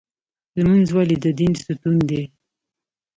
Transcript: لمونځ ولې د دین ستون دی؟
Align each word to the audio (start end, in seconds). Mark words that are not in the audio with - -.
لمونځ 0.57 0.87
ولې 0.93 1.15
د 1.23 1.25
دین 1.39 1.53
ستون 1.63 1.95
دی؟ 2.09 2.21